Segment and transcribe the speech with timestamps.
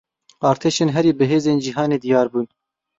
[0.49, 2.45] Artêşên herî bihêz ên cîhanê diyar bûn.